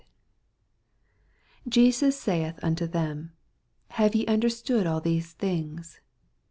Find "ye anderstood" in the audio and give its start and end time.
4.15-4.87